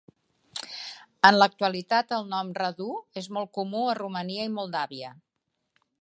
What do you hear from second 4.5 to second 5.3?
i Moldàvia.